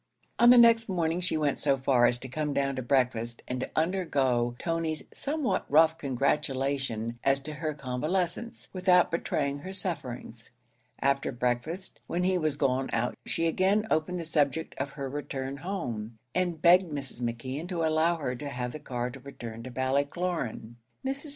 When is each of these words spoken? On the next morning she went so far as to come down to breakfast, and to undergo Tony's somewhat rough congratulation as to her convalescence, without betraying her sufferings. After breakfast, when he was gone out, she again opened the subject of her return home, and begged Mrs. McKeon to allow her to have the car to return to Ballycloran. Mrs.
On 0.39 0.49
the 0.49 0.57
next 0.57 0.89
morning 0.89 1.19
she 1.21 1.37
went 1.37 1.59
so 1.59 1.77
far 1.77 2.07
as 2.07 2.17
to 2.17 2.27
come 2.27 2.53
down 2.55 2.75
to 2.75 2.81
breakfast, 2.81 3.43
and 3.47 3.59
to 3.59 3.69
undergo 3.75 4.55
Tony's 4.57 5.03
somewhat 5.13 5.67
rough 5.69 5.95
congratulation 5.99 7.19
as 7.23 7.39
to 7.41 7.53
her 7.53 7.75
convalescence, 7.75 8.67
without 8.73 9.11
betraying 9.11 9.59
her 9.59 9.71
sufferings. 9.71 10.49
After 11.01 11.31
breakfast, 11.31 11.99
when 12.07 12.23
he 12.23 12.39
was 12.39 12.55
gone 12.55 12.89
out, 12.91 13.15
she 13.27 13.45
again 13.45 13.85
opened 13.91 14.19
the 14.19 14.25
subject 14.25 14.73
of 14.79 14.89
her 14.93 15.07
return 15.07 15.57
home, 15.57 16.17
and 16.33 16.59
begged 16.63 16.91
Mrs. 16.91 17.21
McKeon 17.21 17.69
to 17.69 17.85
allow 17.85 18.15
her 18.15 18.33
to 18.35 18.49
have 18.49 18.71
the 18.71 18.79
car 18.79 19.11
to 19.11 19.19
return 19.19 19.61
to 19.61 19.69
Ballycloran. 19.69 20.77
Mrs. 21.05 21.29